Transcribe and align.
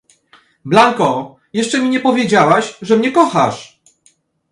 "Blanko, 0.65 1.35
jeszcze 1.53 1.81
mi 1.81 1.89
nie 1.89 1.99
powiedziałaś, 1.99 2.77
że 2.81 2.97
mnie 2.97 3.11
kochasz." 3.11 3.81